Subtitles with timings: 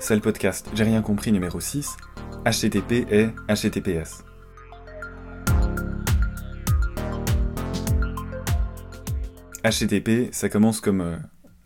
[0.00, 1.96] c'est le podcast J'ai rien compris numéro 6,
[2.46, 4.24] HTTP et HTTPS.
[9.64, 11.16] HTTP, ça commence comme euh,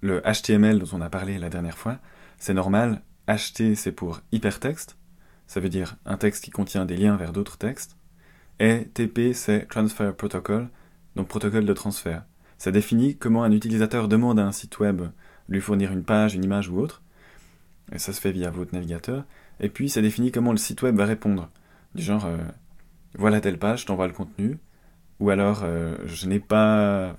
[0.01, 1.99] le HTML dont on a parlé la dernière fois.
[2.39, 4.97] C'est normal, HT c'est pour hypertexte,
[5.47, 7.97] ça veut dire un texte qui contient des liens vers d'autres textes.
[8.59, 10.69] Et TP c'est Transfer Protocol,
[11.17, 12.25] donc protocole de transfert.
[12.59, 15.03] Ça définit comment un utilisateur demande à un site web
[15.49, 17.03] lui fournir une page, une image ou autre.
[17.93, 19.25] Et ça se fait via votre navigateur.
[19.61, 21.51] Et puis ça définit comment le site web va répondre.
[21.95, 22.39] Du genre, euh,
[23.15, 24.59] voilà telle page, je t'envoie le contenu.
[25.21, 27.17] Ou alors, euh, je n'ai pas...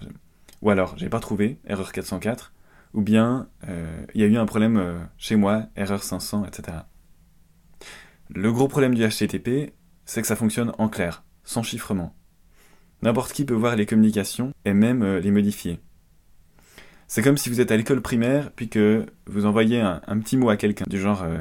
[0.62, 2.54] Ou alors, j'ai pas trouvé, erreur 404.
[2.94, 6.77] Ou bien, euh, il y a eu un problème chez moi, erreur 500, etc.
[8.30, 9.74] Le gros problème du HTTP,
[10.05, 12.16] c'est que ça fonctionne en clair, sans chiffrement.
[13.02, 15.80] N'importe qui peut voir les communications et même les modifier.
[17.13, 20.49] C'est comme si vous êtes à l'école primaire, puis que vous envoyez un, petit mot
[20.49, 21.37] à quelqu'un, du genre euh,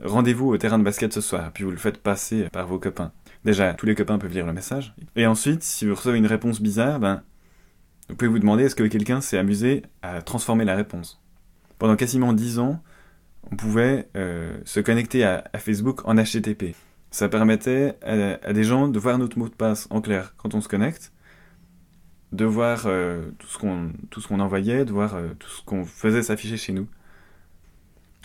[0.00, 3.10] rendez-vous au terrain de basket ce soir, puis vous le faites passer par vos copains.
[3.44, 4.94] Déjà, tous les copains peuvent lire le message.
[5.16, 7.24] Et ensuite, si vous recevez une réponse bizarre, ben,
[8.08, 11.20] vous pouvez vous demander est-ce que quelqu'un s'est amusé à transformer la réponse?
[11.80, 12.80] Pendant quasiment 10 ans,
[13.50, 16.76] on pouvait euh, se connecter à, Facebook en HTTP.
[17.10, 20.60] Ça permettait à, des gens de voir notre mot de passe en clair quand on
[20.60, 21.10] se connecte,
[22.34, 25.62] de voir euh, tout ce qu'on tout ce qu'on envoyait, de voir euh, tout ce
[25.62, 26.88] qu'on faisait s'afficher chez nous.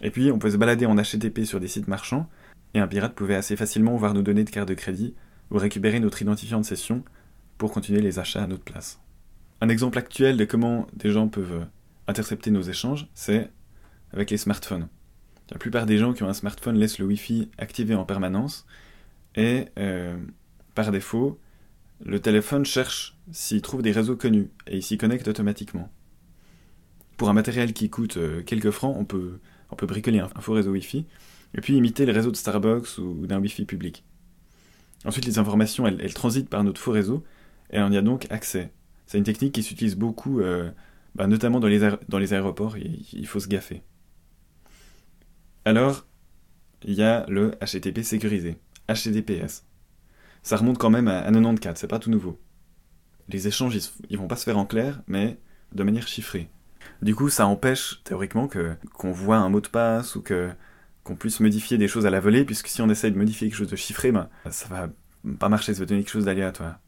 [0.02, 2.28] Et puis on peut se balader en HTTP sur des sites marchands,
[2.74, 5.14] et un pirate pouvait assez facilement voir nos données de carte de crédit
[5.52, 7.04] ou récupérer notre identifiant de session
[7.60, 9.00] pour continuer les achats à notre place.
[9.62, 11.66] Un exemple actuel de comment des gens peuvent euh,
[12.08, 13.52] intercepter nos échanges, c'est
[14.12, 14.88] avec les smartphones.
[15.52, 18.66] La plupart des gens qui ont un smartphone laissent le Wi-Fi activé en permanence,
[19.36, 19.66] et
[20.76, 21.40] par défaut,
[22.04, 25.92] le téléphone cherche s'il trouve des réseaux connus et il s'y connecte automatiquement.
[27.18, 30.72] Pour un matériel qui coûte euh, quelques francs, on peut, on bricoler un, faux réseau
[30.72, 31.06] Wi-Fi
[31.56, 34.06] et puis imiter les réseaux de Starbucks ou d'un Wi-Fi public.
[35.06, 37.24] Ensuite, les informations, elles, transitent par notre faux réseau
[37.72, 38.72] et on y a donc accès.
[39.06, 40.72] C'est une technique qui s'utilise beaucoup, euh,
[41.16, 43.82] bah, notamment dans les, dans les aéroports, il faut se gaffer.
[45.66, 46.06] Alors,
[46.84, 48.58] il y a le HTTP sécurisé,
[48.88, 49.64] HTTPS
[50.44, 52.40] ça remonte quand même à, 94, c'est pas tout nouveau.
[53.28, 53.78] Les échanges,
[54.10, 55.38] ils, vont pas se faire en clair, mais
[55.74, 56.50] de manière chiffrée.
[57.02, 61.40] Du coup, ça empêche théoriquement que qu'on voit un mot de passe ou qu'on puisse
[61.40, 63.76] modifier des choses à la volée, puisque si on essaye de modifier quelque chose de
[63.76, 64.90] chiffré, ben, ça va
[65.38, 66.80] pas marcher, ça va donner quelque chose d'aléatoire.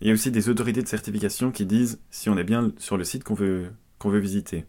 [0.00, 2.96] Il y a aussi des autorités de certification qui disent si on est bien sur
[2.96, 3.72] le site qu'on veut
[4.04, 4.64] visiter.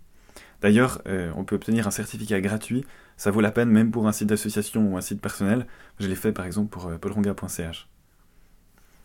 [0.61, 4.11] D'ailleurs, euh, on peut obtenir un certificat gratuit, ça vaut la peine même pour un
[4.11, 5.67] site d'association ou un site personnel.
[5.99, 7.87] Je l'ai fait par exemple pour euh, paulronga.ch.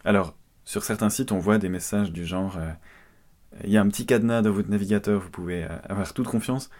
[0.05, 2.71] Alors, sur certains sites, on voit des messages du genre euh,
[3.63, 6.71] il y a un petit cadenas dans votre navigateur, vous pouvez avoir toute confiance.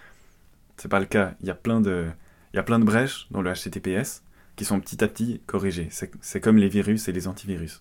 [0.77, 1.35] C'est pas le cas.
[1.41, 2.07] Il y a plein de,
[2.53, 4.25] brèches dans le HTTPS
[4.57, 5.89] qui sont petit à petit corrigées.
[5.91, 7.81] C'est comme les virus et les antivirus.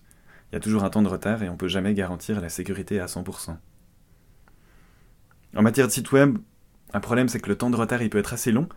[0.50, 3.00] Il y a toujours un temps de retard et on peut jamais garantir la sécurité
[3.00, 3.56] à 100%.
[5.56, 6.38] En matière de site web,
[6.94, 8.68] un problème, c'est que le temps de retard, il peut être assez long,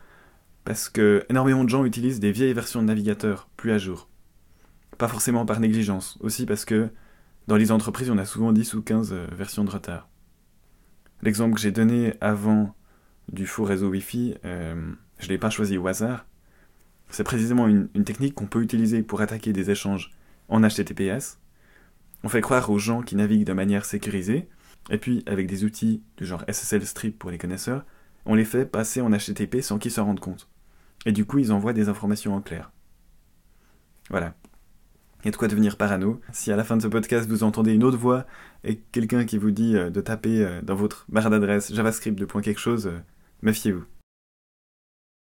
[0.66, 4.10] parce que énormément de gens utilisent des vieilles versions de navigateurs, plus à jour.
[4.98, 6.90] Pas forcément par négligence, aussi parce que
[7.48, 10.10] dans les entreprises, on a souvent 10 ou 15 euh, versions de retard.
[11.22, 12.76] L'exemple que j'ai donné avant
[13.32, 16.26] du faux réseau Wi-Fi, euh, je ne l'ai pas choisi au hasard.
[17.10, 20.12] C'est précisément une, une technique qu'on peut utiliser pour attaquer des échanges
[20.50, 21.40] en HTTPS.
[22.24, 24.50] On fait croire aux gens qui naviguent de manière sécurisée,
[24.90, 27.86] et puis avec des outils du genre SSL Strip pour les connaisseurs,
[28.28, 30.48] on les fait passer en HTTP sans qu'ils s'en rendent compte.
[31.06, 32.72] Et du coup, ils envoient des informations en clair.
[34.10, 34.36] Voilà.
[35.22, 36.22] Il y a de quoi devenir parano.
[36.32, 38.26] Si à la fin de ce podcast vous entendez une autre voix
[38.64, 42.26] et quelqu'un qui vous dit euh, de taper euh, dans votre barre d'adresse javascript de
[42.26, 43.00] point quelque chose, euh,
[43.42, 43.84] méfiez-vous.